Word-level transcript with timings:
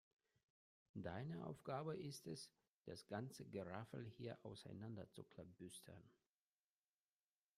Deine 0.95 1.45
Aufgabe 1.45 1.95
ist 1.95 2.25
es, 2.25 2.49
das 2.85 3.05
ganze 3.05 3.45
Geraffel 3.45 4.07
hier 4.17 4.35
auseinander 4.41 5.07
zu 5.11 5.23
klabüstern. 5.23 6.09